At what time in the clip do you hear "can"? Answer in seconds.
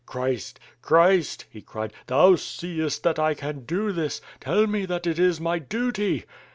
3.35-3.65